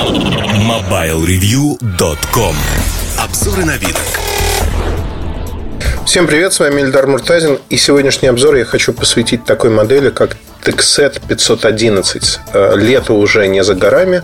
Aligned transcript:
MobileReview.com 0.00 2.56
Обзоры 3.18 3.66
на 3.66 3.76
вид. 3.76 3.94
Всем 6.06 6.26
привет, 6.26 6.54
с 6.54 6.60
вами 6.60 6.80
Ильдар 6.80 7.06
Муртазин. 7.06 7.58
И 7.68 7.76
сегодняшний 7.76 8.28
обзор 8.28 8.56
я 8.56 8.64
хочу 8.64 8.94
посвятить 8.94 9.44
такой 9.44 9.68
модели, 9.68 10.08
как 10.08 10.38
Texet 10.64 11.20
511. 11.26 12.40
Э, 12.52 12.76
лето 12.76 13.14
уже 13.14 13.46
не 13.46 13.64
за 13.64 13.74
горами. 13.74 14.22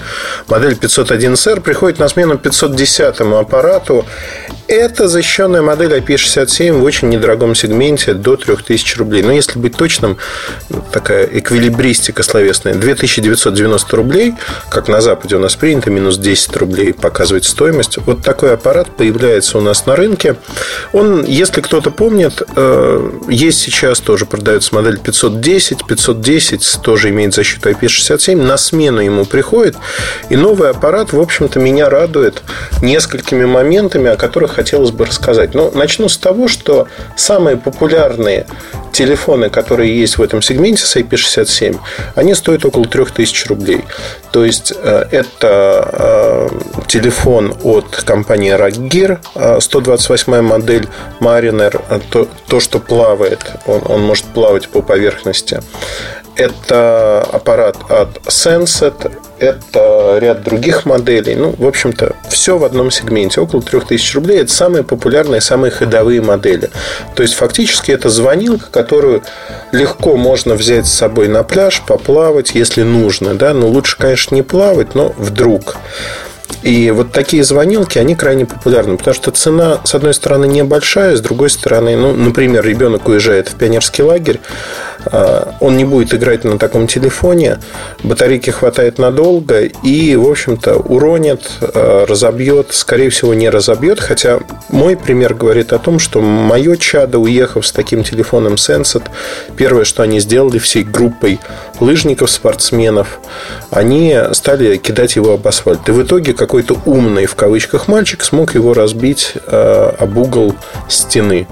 Модель 0.48 0.74
511R 0.74 1.60
приходит 1.60 1.98
на 1.98 2.08
смену 2.08 2.38
510 2.38 3.20
аппарату. 3.20 4.04
Это 4.68 5.06
защищенная 5.06 5.62
модель 5.62 5.92
IP67 5.92 6.72
в 6.72 6.82
очень 6.82 7.08
недорогом 7.08 7.54
сегменте 7.54 8.14
до 8.14 8.36
3000 8.36 8.98
рублей. 8.98 9.22
Но 9.22 9.32
если 9.32 9.58
быть 9.60 9.76
точным, 9.76 10.18
такая 10.90 11.24
эквилибристика 11.24 12.22
словесная. 12.24 12.74
2990 12.74 13.96
рублей, 13.96 14.34
как 14.68 14.88
на 14.88 15.00
Западе 15.00 15.36
у 15.36 15.38
нас 15.38 15.54
принято, 15.54 15.90
минус 15.90 16.18
10 16.18 16.56
рублей 16.56 16.92
показывать 16.92 17.44
стоимость. 17.44 17.98
Вот 17.98 18.22
такой 18.22 18.54
аппарат 18.54 18.88
появляется 18.96 19.58
у 19.58 19.60
нас 19.60 19.86
на 19.86 19.94
рынке. 19.94 20.36
Он, 20.92 21.24
если 21.24 21.60
кто-то 21.60 21.92
помнит, 21.92 22.42
э, 22.56 23.10
есть 23.28 23.60
сейчас 23.60 24.00
тоже 24.00 24.26
продается 24.26 24.74
модель 24.74 24.98
510, 24.98 25.86
510 25.86 26.26
тоже 26.82 27.10
имеет 27.10 27.34
защиту 27.34 27.70
IP67. 27.70 28.36
На 28.36 28.56
смену 28.56 29.00
ему 29.00 29.24
приходит. 29.24 29.76
И 30.28 30.36
новый 30.36 30.70
аппарат, 30.70 31.12
в 31.12 31.20
общем-то, 31.20 31.58
меня 31.58 31.88
радует 31.88 32.42
несколькими 32.82 33.44
моментами, 33.44 34.10
о 34.10 34.16
которых 34.16 34.52
хотелось 34.52 34.90
бы 34.90 35.06
рассказать. 35.06 35.54
Но 35.54 35.70
начну 35.70 36.08
с 36.08 36.18
того, 36.18 36.48
что 36.48 36.88
самые 37.16 37.56
популярные 37.56 38.46
телефоны, 38.92 39.50
которые 39.50 39.98
есть 40.00 40.16
в 40.16 40.22
этом 40.22 40.40
сегменте 40.40 40.84
с 40.86 40.96
IP67, 40.96 41.78
они 42.14 42.34
стоят 42.34 42.64
около 42.64 42.86
3000 42.86 43.48
рублей. 43.48 43.84
То 44.32 44.44
есть 44.44 44.72
э, 44.74 45.06
это 45.10 45.90
э, 45.92 46.48
телефон 46.88 47.54
от 47.62 47.86
компании 48.04 48.54
Raggear, 48.54 49.60
128 49.60 50.34
э, 50.34 50.42
модель 50.42 50.88
Mariner, 51.20 52.02
то, 52.10 52.28
то 52.48 52.60
что 52.60 52.78
плавает, 52.78 53.40
он, 53.66 53.82
он 53.86 54.02
может 54.02 54.24
плавать 54.24 54.68
по 54.68 54.80
поверхности. 54.80 55.60
Это 56.36 57.22
аппарат 57.32 57.76
от 57.88 58.18
Senset, 58.26 59.10
это 59.38 60.18
ряд 60.20 60.42
других 60.42 60.84
моделей. 60.84 61.34
Ну, 61.34 61.54
в 61.56 61.66
общем-то, 61.66 62.14
все 62.28 62.58
в 62.58 62.64
одном 62.64 62.90
сегменте. 62.90 63.40
Около 63.40 63.62
3000 63.62 64.14
рублей. 64.16 64.40
Это 64.40 64.52
самые 64.52 64.84
популярные, 64.84 65.40
самые 65.40 65.70
ходовые 65.70 66.20
модели. 66.20 66.70
То 67.14 67.22
есть, 67.22 67.34
фактически, 67.34 67.90
это 67.90 68.08
звонилка, 68.08 68.66
которую 68.70 69.22
легко 69.72 70.16
можно 70.16 70.54
взять 70.54 70.86
с 70.86 70.92
собой 70.92 71.28
на 71.28 71.42
пляж, 71.42 71.82
поплавать, 71.86 72.54
если 72.54 72.82
нужно. 72.82 73.34
Да? 73.34 73.54
Но 73.54 73.68
лучше, 73.68 73.96
конечно, 73.98 74.34
не 74.34 74.42
плавать, 74.42 74.94
но 74.94 75.14
вдруг. 75.16 75.76
И 76.62 76.90
вот 76.90 77.12
такие 77.12 77.44
звонилки, 77.44 77.98
они 77.98 78.14
крайне 78.14 78.46
популярны, 78.46 78.96
потому 78.96 79.14
что 79.14 79.30
цена, 79.30 79.80
с 79.84 79.94
одной 79.94 80.14
стороны, 80.14 80.46
небольшая, 80.46 81.16
с 81.16 81.20
другой 81.20 81.50
стороны, 81.50 81.96
ну, 81.96 82.12
например, 82.12 82.64
ребенок 82.64 83.06
уезжает 83.08 83.48
в 83.48 83.54
пионерский 83.54 84.02
лагерь, 84.02 84.40
он 85.60 85.76
не 85.76 85.84
будет 85.84 86.14
играть 86.14 86.44
на 86.44 86.58
таком 86.58 86.86
телефоне, 86.86 87.58
батарейки 88.02 88.50
хватает 88.50 88.98
надолго 88.98 89.62
и, 89.62 90.16
в 90.16 90.28
общем-то, 90.28 90.76
уронит, 90.76 91.50
а, 91.60 92.06
разобьет, 92.06 92.68
скорее 92.70 93.10
всего, 93.10 93.34
не 93.34 93.48
разобьет, 93.50 94.00
хотя 94.00 94.40
мой 94.68 94.96
пример 94.96 95.34
говорит 95.34 95.72
о 95.72 95.78
том, 95.78 95.98
что 95.98 96.20
мое 96.20 96.76
чадо, 96.76 97.18
уехав 97.18 97.66
с 97.66 97.72
таким 97.72 98.04
телефоном 98.04 98.54
Sensat, 98.54 99.04
первое, 99.56 99.84
что 99.84 100.02
они 100.02 100.20
сделали 100.20 100.58
всей 100.58 100.84
группой 100.84 101.40
лыжников, 101.80 102.30
спортсменов, 102.30 103.20
они 103.70 104.18
стали 104.32 104.76
кидать 104.76 105.16
его 105.16 105.34
об 105.34 105.46
асфальт. 105.46 105.88
И 105.88 105.92
в 105.92 106.02
итоге 106.02 106.32
какой-то 106.32 106.78
умный, 106.86 107.26
в 107.26 107.34
кавычках, 107.34 107.88
мальчик 107.88 108.22
смог 108.22 108.54
его 108.54 108.74
разбить 108.74 109.34
э, 109.46 109.92
об 109.98 110.16
угол 110.16 110.54
стены. 110.88 111.46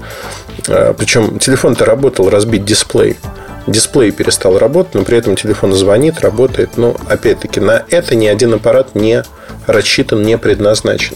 Э, 0.67 0.93
причем 0.97 1.39
телефон-то 1.39 1.85
работал, 1.85 2.29
разбить 2.29 2.65
дисплей. 2.65 3.17
Дисплей 3.67 4.11
перестал 4.11 4.57
работать, 4.57 4.93
но 4.93 5.03
при 5.03 5.17
этом 5.17 5.35
телефон 5.35 5.73
звонит, 5.73 6.21
работает. 6.21 6.77
Но, 6.77 6.95
опять-таки, 7.07 7.59
на 7.59 7.83
это 7.89 8.15
ни 8.15 8.27
один 8.27 8.53
аппарат 8.53 8.95
не 8.95 9.23
рассчитан, 9.67 10.21
не 10.23 10.37
предназначен. 10.37 11.15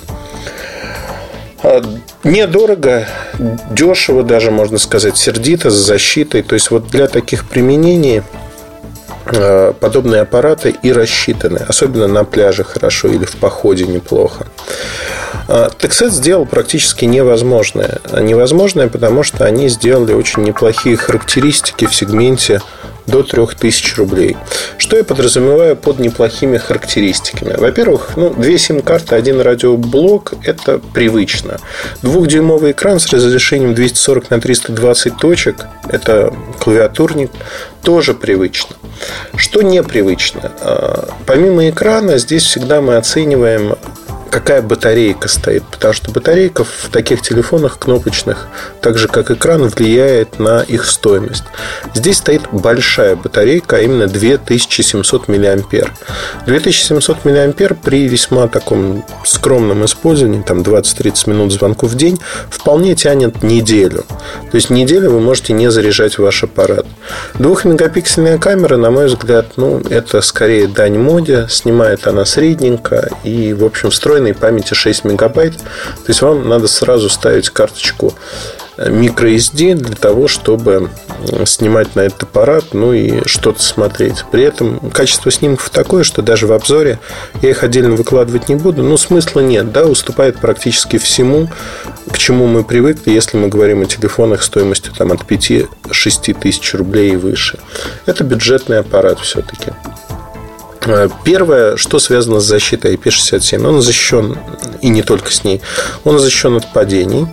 А, 1.62 1.82
недорого, 2.24 3.08
дешево 3.72 4.24
даже, 4.24 4.52
можно 4.52 4.78
сказать, 4.78 5.18
сердито, 5.18 5.70
с 5.70 5.76
защитой. 5.76 6.42
То 6.42 6.56
есть, 6.56 6.72
вот 6.72 6.88
для 6.88 7.08
таких 7.08 7.48
применений 7.48 8.24
Э, 9.32 9.74
подобные 9.80 10.22
аппараты 10.22 10.76
и 10.82 10.92
рассчитаны, 10.92 11.58
особенно 11.58 12.08
на 12.08 12.24
пляже 12.24 12.64
хорошо 12.64 13.10
или 13.10 13.26
в 13.26 13.36
походе 13.36 13.86
неплохо. 13.86 14.48
Texet 15.50 16.08
э, 16.08 16.10
сделал 16.12 16.46
практически 16.46 17.06
невозможное. 17.06 18.00
Невозможное, 18.20 18.88
потому 18.88 19.24
что 19.24 19.46
они 19.46 19.68
сделали 19.70 20.14
очень 20.14 20.44
неплохие 20.44 20.96
характеристики 20.96 21.86
в 21.86 21.96
сегменте 21.96 22.62
до 23.08 23.24
3000 23.24 23.96
рублей. 23.96 24.38
Что 24.78 24.96
я 24.98 25.04
подразумеваю 25.04 25.76
под 25.76 26.00
неплохими 26.00 26.58
характеристиками? 26.58 27.56
Во-первых, 27.58 28.12
ну, 28.16 28.30
две 28.30 28.60
сим-карты, 28.60 29.16
один 29.16 29.42
радиоблок– 29.42 30.34
это 30.44 30.80
привычно. 30.94 31.58
Двухдюймовый 32.04 32.72
экран 32.72 33.00
с 33.00 33.12
разрешением 33.12 33.74
240 33.74 34.30
на 34.30 34.40
320 34.40 35.18
точек– 35.18 35.66
это 35.90 36.32
клавиатурник, 36.60 37.32
тоже 37.82 38.14
привычно. 38.14 38.76
Что 39.36 39.62
непривычно? 39.62 40.52
А, 40.62 41.10
помимо 41.26 41.68
экрана, 41.70 42.18
здесь 42.20 42.44
всегда 42.44 42.82
мы 42.82 42.98
оцениваем 42.98 43.76
какая 44.30 44.62
батарейка 44.62 45.28
стоит, 45.28 45.64
потому 45.64 45.94
что 45.94 46.12
батарейка 46.12 46.64
в 46.64 46.90
таких 46.92 47.22
телефонах 47.22 47.80
кнопочных, 47.80 48.48
так 48.82 48.98
же 48.98 49.08
как 49.08 49.32
экран, 49.32 49.68
влияет 49.68 50.40
на 50.40 50.62
их 50.62 50.86
стоимость. 50.86 51.44
Здесь 51.94 52.18
стоит 52.18 52.44
большая 52.52 53.16
батарейка, 53.16 53.78
а 53.78 53.80
именно 53.80 54.08
2700 54.08 55.28
мАh. 55.28 55.90
2700 56.46 57.26
мАh 57.26 57.76
при 57.84 58.08
весьма 58.08 58.48
таком 58.48 59.06
скромном 59.26 59.86
использовании, 59.86 60.42
там 60.42 60.60
20-30 60.60 61.30
минут 61.30 61.52
звонков 61.52 61.92
в 61.92 61.96
день, 61.98 62.20
вполне 62.50 62.96
тянет 62.96 63.44
неделю. 63.44 64.06
То 64.52 64.56
есть 64.56 64.70
неделю 64.70 65.12
вы 65.12 65.20
можете 65.20 65.54
не 65.54 65.72
заряжать 65.72 66.18
ваш 66.18 66.44
аппарат. 66.44 66.86
Двухмегапиксельная 67.36 68.38
камера, 68.38 68.78
на 68.78 68.92
мой 68.92 69.08
взгляд, 69.08 69.46
ну, 69.58 69.82
это 69.90 70.22
скорее 70.22 70.68
дань 70.68 70.98
моде. 70.98 71.48
Снимает 71.50 72.08
она 72.08 72.26
средненько 72.26 73.10
и, 73.24 73.54
в 73.54 73.64
общем, 73.64 73.90
встроена 73.90 74.19
встроенной 74.20 74.34
памяти 74.34 74.74
6 74.74 75.06
мегабайт. 75.06 75.58
То 75.58 76.08
есть 76.08 76.22
вам 76.22 76.48
надо 76.50 76.68
сразу 76.68 77.10
ставить 77.10 77.50
карточку 77.50 78.14
microSD 78.78 79.76
для 79.76 79.96
того, 79.96 80.28
чтобы 80.28 80.90
снимать 81.46 81.96
на 81.96 82.02
этот 82.02 82.24
аппарат, 82.24 82.66
ну 82.74 82.94
и 82.94 83.26
что-то 83.26 83.62
смотреть. 83.62 84.24
При 84.32 84.44
этом 84.44 84.90
качество 84.92 85.32
снимков 85.32 85.70
такое, 85.70 86.04
что 86.04 86.22
даже 86.22 86.48
в 86.48 86.54
обзоре 86.54 87.00
я 87.42 87.50
их 87.50 87.64
отдельно 87.64 87.96
выкладывать 87.96 88.50
не 88.50 88.56
буду. 88.56 88.84
Но 88.84 88.98
смысла 88.98 89.42
нет, 89.42 89.72
да, 89.72 89.84
уступает 89.86 90.40
практически 90.40 90.98
всему, 90.98 91.50
к 92.12 92.18
чему 92.18 92.48
мы 92.48 92.64
привыкли, 92.64 93.12
если 93.12 93.38
мы 93.38 93.48
говорим 93.48 93.82
о 93.82 93.86
телефонах 93.86 94.44
стоимостью 94.44 94.94
там, 94.98 95.12
от 95.12 95.22
5-6 95.22 96.40
тысяч 96.40 96.74
рублей 96.74 97.14
и 97.14 97.16
выше. 97.16 97.60
Это 98.06 98.24
бюджетный 98.24 98.80
аппарат 98.80 99.20
все-таки. 99.20 99.72
Э, 100.90 101.08
первое, 101.24 101.78
что 101.78 102.00
связано 102.00 102.40
с 102.40 102.46
защитой 102.46 102.96
IP67, 102.96 103.66
он 103.66 103.82
защищен, 103.82 104.38
и 104.82 104.90
не 104.90 105.04
только 105.04 105.32
с 105.32 105.44
ней, 105.44 105.62
он 106.04 106.20
защищен 106.20 106.56
от 106.56 106.74
падений. 106.74 107.28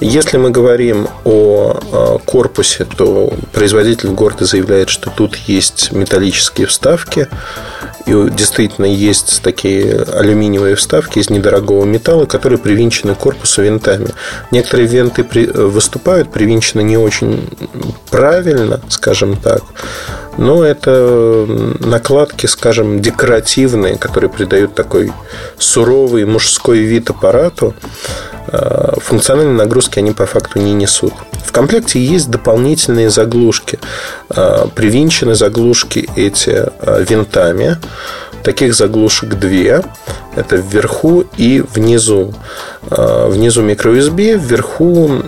Если 0.00 0.36
мы 0.36 0.50
говорим 0.50 1.08
о 1.24 1.80
э, 1.80 2.18
корпусе, 2.24 2.84
то 2.84 3.32
производитель 3.52 4.10
гордо 4.10 4.44
заявляет, 4.44 4.88
что 4.90 5.10
тут 5.10 5.36
есть 5.36 5.90
металлические 5.92 6.66
вставки, 6.66 7.28
и 8.06 8.12
действительно 8.30 8.86
есть 8.86 9.42
такие 9.42 10.02
алюминиевые 10.02 10.76
вставки 10.76 11.18
из 11.18 11.28
недорогого 11.28 11.84
металла, 11.84 12.26
которые 12.26 12.58
привинчены 12.58 13.16
к 13.16 13.18
корпусу 13.18 13.62
винтами. 13.62 14.10
Некоторые 14.52 14.86
винты 14.86 15.24
выступают, 15.24 16.30
привинчены 16.30 16.82
не 16.82 16.98
очень 16.98 17.48
правильно, 18.10 18.80
скажем 18.88 19.36
так. 19.36 19.62
Но 20.38 20.64
это 20.64 21.46
накладки, 21.80 22.46
скажем, 22.46 23.00
декоративные, 23.00 23.96
которые 23.96 24.30
придают 24.30 24.74
такой 24.74 25.12
суровый 25.58 26.24
мужской 26.24 26.80
вид 26.80 27.10
аппарату. 27.10 27.74
А, 28.48 28.94
функциональной 29.00 29.54
нагрузки 29.54 29.98
они 29.98 30.12
по 30.12 30.26
факту 30.26 30.58
не 30.58 30.72
несут. 30.72 31.12
В 31.44 31.52
комплекте 31.52 31.98
есть 31.98 32.30
дополнительные 32.30 33.10
заглушки. 33.10 33.78
А, 34.28 34.68
привинчены 34.68 35.34
заглушки 35.34 36.08
эти 36.16 36.50
а, 36.50 37.00
винтами. 37.00 37.78
Таких 38.46 38.74
заглушек 38.74 39.34
две. 39.34 39.82
Это 40.36 40.54
вверху 40.54 41.24
и 41.36 41.64
внизу. 41.74 42.32
А, 42.88 43.28
внизу 43.28 43.64
microUSB, 43.64 44.38
вверху 44.38 45.20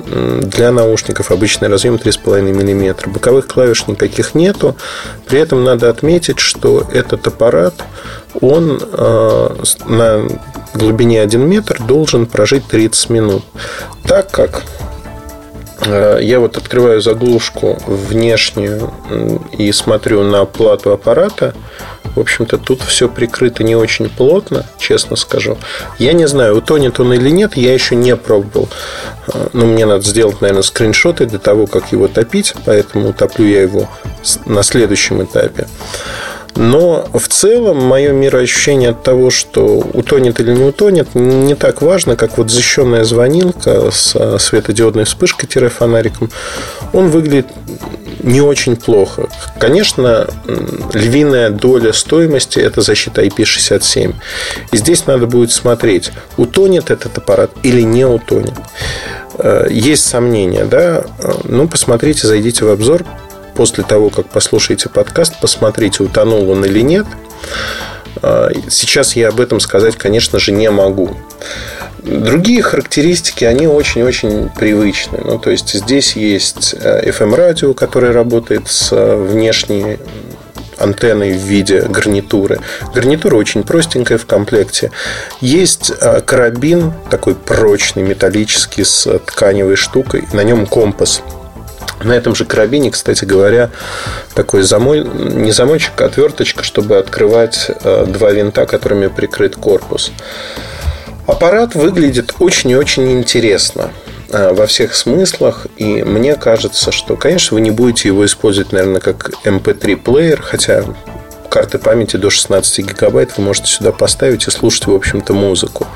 для 0.43 0.71
наушников 0.71 1.33
обычный 1.33 1.67
разъем 1.67 1.97
3,5 1.97 2.43
мм. 2.43 3.11
Боковых 3.11 3.49
клавиш 3.49 3.89
никаких 3.89 4.37
нету. 4.37 4.77
При 5.27 5.41
этом 5.41 5.65
надо 5.65 5.91
отметить, 5.91 6.39
что 6.39 6.87
этот 6.93 7.27
аппарат, 7.27 7.75
он 8.41 8.81
а, 8.93 9.65
на 9.87 10.29
глубине 10.75 11.21
1 11.21 11.45
метр 11.45 11.83
должен 11.83 12.25
прожить 12.25 12.69
30 12.69 13.11
минут. 13.11 13.43
Так 14.05 14.31
как 14.31 14.63
я 15.87 16.41
вот 16.41 16.57
открываю 16.57 17.01
заглушку 17.01 17.79
внешнюю 17.87 18.93
и 19.57 19.71
смотрю 19.73 20.23
на 20.23 20.45
плату 20.45 20.93
аппарата, 20.93 21.55
в 22.19 22.21
общем-то, 22.21 22.59
тут 22.59 22.83
все 22.83 23.09
прикрыто 23.09 23.63
не 23.63 23.77
очень 23.77 24.09
плотно, 24.09 24.67
честно 24.79 25.15
скажу. 25.15 25.57
Я 25.99 26.13
не 26.13 26.27
знаю, 26.27 26.57
утонет 26.57 26.99
он 26.99 27.13
или 27.13 27.31
нет, 27.31 27.57
я 27.57 27.73
еще 27.73 27.95
не 27.95 28.17
пробовал. 28.17 28.69
А, 29.29 29.51
ну, 29.53 29.67
мне 29.67 29.87
надо 29.87 30.03
сделать, 30.03 30.41
наверное, 30.41 30.63
скриншоты 30.63 31.27
для 31.27 31.39
того, 31.39 31.67
как 31.67 31.93
его 31.93 32.09
топить, 32.09 32.55
поэтому 32.65 33.11
утоплю 33.11 33.47
я 33.47 33.63
его 33.63 33.89
на 34.47 34.65
следующем 34.65 35.23
этапе. 35.23 35.69
Но 36.57 37.09
в 37.13 37.29
целом 37.29 37.85
мое 37.85 38.13
мироощущение 38.13 38.91
от 38.91 39.03
того, 39.03 39.31
что 39.31 39.79
утонет 39.79 40.41
или 40.41 40.53
не 40.53 40.65
утонет, 40.65 41.15
не 41.15 41.55
так 41.55 41.83
важно, 41.83 42.17
как 42.17 42.37
вот 42.39 42.51
защищенная 42.51 43.05
звонилка 43.05 43.91
с 43.91 44.39
светодиодной 44.39 45.05
вспышкой-фонариком. 45.05 46.31
Он 46.93 47.09
выглядит 47.09 47.47
не 48.23 48.41
очень 48.41 48.77
плохо. 48.77 49.29
Конечно, 49.59 50.27
львиная 50.93 51.51
доля 51.51 51.93
стоимости– 51.93 52.59
это 52.61 52.81
защита 52.81 53.23
IP67. 53.23 54.15
И 54.73 54.77
здесь 54.77 55.07
надо 55.07 55.27
будет 55.27 55.53
смотреть, 55.53 56.11
утонет 56.37 56.91
этот 56.91 57.19
аппарат 57.19 57.51
или 57.63 57.83
не 57.83 58.05
утонет. 58.05 58.55
Э, 59.39 59.67
есть 59.71 60.07
сомнения, 60.07 60.65
да? 60.65 61.05
Э, 61.23 61.33
ну, 61.45 61.69
посмотрите, 61.69 62.27
зайдите 62.27 62.65
в 62.65 62.71
обзор, 62.71 63.05
после 63.59 63.83
того, 63.83 64.09
как 64.09 64.29
послушаете 64.29 64.89
подкаст, 64.89 65.41
посмотрите, 65.41 66.05
утонул 66.05 66.49
он 66.49 66.65
или 66.65 66.81
нет. 66.81 67.07
А, 68.23 68.51
сейчас 68.71 69.17
я 69.17 69.31
об 69.31 69.41
этом 69.41 69.59
сказать, 69.59 69.97
конечно 69.97 70.39
же, 70.39 70.53
не 70.53 70.71
могу. 70.71 71.17
Другие 71.99 72.63
характеристики, 72.63 73.45
они 73.45 73.67
очень-очень 73.67 74.49
привычны. 74.51 75.19
Ну, 75.25 75.41
то 75.41 75.51
есть, 75.51 75.75
здесь 75.75 76.15
есть 76.15 76.73
FM-радио, 76.73 77.73
э, 77.73 77.75
которое 77.75 78.13
работает 78.13 78.69
с 78.69 78.93
э, 78.93 79.17
внешней 79.17 79.99
антенной 80.79 81.33
в 81.33 81.43
виде 81.43 81.83
гарнитуры. 81.83 82.61
Гарнитура 82.95 83.35
очень 83.35 83.65
простенькая 83.65 84.19
в 84.19 84.27
комплекте. 84.27 84.93
Есть 85.41 85.91
э, 86.01 86.21
карабин 86.21 86.93
такой 87.11 87.35
прочный, 87.35 88.05
металлический, 88.05 88.85
с 88.85 89.19
тканевой 89.19 89.75
штукой. 89.75 90.29
На 90.33 90.45
нем 90.45 90.65
компас– 90.65 91.23
на 92.03 92.13
этом 92.13 92.35
же 92.35 92.45
карабине, 92.45 92.91
кстати 92.91 93.25
говоря, 93.25 93.71
такой 94.35 94.63
замой, 94.63 95.05
не 95.05 95.53
замочек, 95.53 96.01
а 96.01 96.07
отверточка, 96.07 96.63
чтобы 96.63 96.99
открывать 96.99 97.71
э, 97.83 98.07
два 98.07 98.31
винта, 98.31 98.67
которыми 98.67 99.09
прикрыт 99.09 99.57
корпус. 99.57 100.13
Аппарат 101.27 101.75
выглядит 101.75 102.35
очень 102.39 102.71
и 102.71 102.77
очень 102.77 103.13
интересно 103.13 103.91
э, 104.31 104.53
во 104.53 104.67
всех 104.67 104.95
смыслах. 104.95 105.67
И 105.77 106.03
мне 106.03 106.35
кажется, 106.37 106.91
что, 106.93 107.17
конечно, 107.17 107.57
вы 107.57 107.61
не 107.61 107.71
будете 107.71 108.09
его 108.09 108.25
использовать, 108.25 108.73
наверное, 108.73 109.01
как 109.01 109.31
MP3-плеер, 109.45 110.39
эм 110.39 110.43
хотя 110.43 110.85
карты 111.51 111.79
памяти 111.79 112.17
до 112.17 112.31
16 112.31 112.87
гигабайт 112.87 113.37
вы 113.37 113.45
можете 113.45 113.69
сюда 113.69 113.93
поставить 113.93 114.47
и 114.47 114.51
слушать, 114.51 114.87
в 114.87 114.95
общем-то, 114.95 115.33
музыку. 115.35 115.87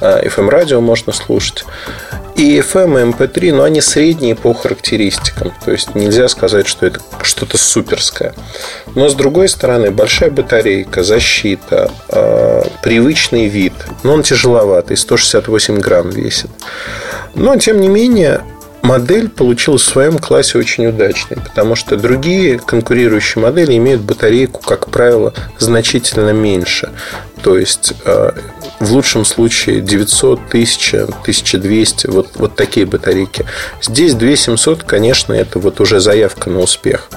FM-радио 0.00 0.78
э, 0.78 0.80
можно 0.80 1.12
слушать. 1.12 1.64
И 2.38 2.60
FM 2.60 3.00
и 3.00 3.12
MP3, 3.12 3.52
но 3.52 3.64
они 3.64 3.80
средние 3.80 4.36
по 4.36 4.54
характеристикам. 4.54 5.52
То 5.64 5.72
есть 5.72 5.96
нельзя 5.96 6.28
сказать, 6.28 6.68
что 6.68 6.86
это 6.86 7.00
что-то 7.22 7.58
суперское. 7.58 8.32
Но 8.94 9.08
с 9.08 9.14
другой 9.14 9.48
стороны, 9.48 9.90
большая 9.90 10.30
батарейка, 10.30 11.02
защита, 11.02 11.90
э, 12.08 12.62
привычный 12.80 13.48
вид. 13.48 13.72
Но 14.04 14.14
он 14.14 14.22
тяжеловатый, 14.22 14.96
168 14.96 15.80
грамм 15.80 16.10
весит. 16.10 16.50
Но, 17.34 17.56
тем 17.56 17.80
не 17.80 17.88
менее, 17.88 18.42
модель 18.88 19.28
получилась 19.28 19.82
в 19.82 19.88
своем 19.88 20.18
классе 20.18 20.56
очень 20.56 20.86
удачной, 20.86 21.36
потому 21.36 21.74
что 21.74 21.98
другие 21.98 22.58
конкурирующие 22.58 23.42
модели 23.42 23.76
имеют 23.76 24.00
батарейку, 24.00 24.62
как 24.62 24.88
правило, 24.88 25.34
значительно 25.58 26.30
меньше. 26.30 26.90
То 27.42 27.58
есть 27.58 27.92
э, 28.06 28.30
в 28.80 28.92
лучшем 28.92 29.26
случае 29.26 29.82
900, 29.82 30.40
1000, 30.48 31.04
1200, 31.04 32.06
вот, 32.06 32.30
вот 32.36 32.56
такие 32.56 32.86
батарейки. 32.86 33.44
Здесь 33.82 34.14
2700, 34.14 34.84
конечно, 34.84 35.34
это 35.34 35.58
вот 35.58 35.80
уже 35.80 36.00
заявка 36.00 36.48
на 36.48 36.60
успех. 36.60 37.10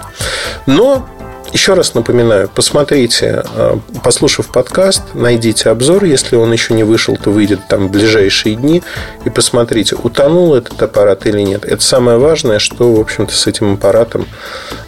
Но 0.66 1.08
еще 1.54 1.74
раз 1.74 1.94
напоминаю, 1.94 2.50
посмотрите, 2.54 3.44
э, 3.56 3.78
послушав 4.04 4.48
подкаст, 4.52 5.02
найдите 5.14 5.70
обзор, 5.70 6.06
если 6.06 6.36
он 6.36 6.52
еще 6.52 6.74
не 6.74 6.84
вышел, 6.84 7.18
то 7.18 7.30
выйдет 7.30 7.60
там 7.68 7.88
в 7.88 7.92
ближайшие 7.92 8.56
дни, 8.56 8.82
и 9.26 9.30
посмотрите, 9.30 9.96
утонул 9.96 10.56
этот 10.56 10.82
аппарат 10.82 11.26
или 11.26 11.42
нет. 11.42 11.66
Это 11.66 11.84
самое 11.84 12.18
важное, 12.18 12.60
что, 12.60 12.94
в 12.94 13.00
общем-то, 13.00 13.34
с 13.34 13.48
этим 13.48 13.74
аппаратом 13.74 14.28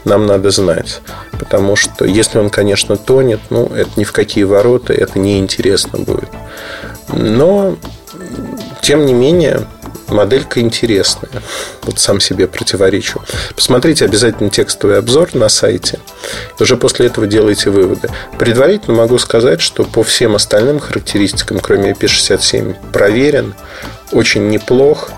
нам 0.05 0.25
надо 0.25 0.51
знать. 0.51 1.01
Потому 1.37 1.75
что 1.75 2.05
если 2.05 2.39
он, 2.39 2.49
конечно, 2.49 2.95
тонет, 2.95 3.41
ну, 3.49 3.65
это 3.65 3.91
ни 3.97 4.05
в 4.05 4.13
какие 4.13 4.45
ворота, 4.45 4.93
это 4.93 5.19
неинтересно 5.19 5.99
будет. 5.99 6.29
Но, 7.11 7.75
тем 8.81 9.05
не 9.05 9.13
менее, 9.13 9.67
моделька 10.07 10.59
интересная. 10.59 11.31
Вот 11.83 11.99
сам 11.99 12.19
себе 12.19 12.47
противоречу. 12.47 13.21
Посмотрите 13.55 14.05
обязательно 14.05 14.49
текстовый 14.49 14.97
обзор 14.97 15.29
на 15.33 15.49
сайте. 15.49 15.99
Уже 16.59 16.77
после 16.77 17.07
этого 17.07 17.27
делайте 17.27 17.69
выводы. 17.69 18.09
Предварительно 18.37 18.97
могу 18.97 19.17
сказать, 19.17 19.61
что 19.61 19.83
по 19.83 20.03
всем 20.03 20.35
остальным 20.35 20.79
характеристикам, 20.79 21.59
кроме 21.59 21.91
IP67, 21.91 22.91
проверен, 22.91 23.53
очень 24.11 24.49
неплох 24.49 25.11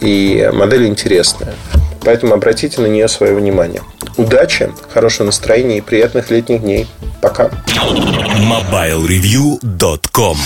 и 0.00 0.50
модель 0.52 0.86
интересная. 0.86 1.54
Поэтому 2.04 2.34
обратите 2.34 2.80
на 2.80 2.86
нее 2.86 3.08
свое 3.08 3.34
внимание. 3.34 3.82
Удачи, 4.16 4.72
хорошего 4.92 5.26
настроения 5.26 5.78
и 5.78 5.80
приятных 5.80 6.30
летних 6.30 6.62
дней. 6.62 6.88
Пока. 7.20 7.50
MobileReview.com 8.36 10.36